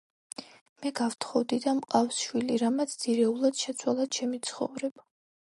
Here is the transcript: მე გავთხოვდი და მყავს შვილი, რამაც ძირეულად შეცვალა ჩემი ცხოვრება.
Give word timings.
მე 0.85 0.91
გავთხოვდი 0.99 1.59
და 1.67 1.75
მყავს 1.81 2.23
შვილი, 2.23 2.57
რამაც 2.63 2.97
ძირეულად 3.05 3.63
შეცვალა 3.67 4.11
ჩემი 4.19 4.45
ცხოვრება. 4.51 5.07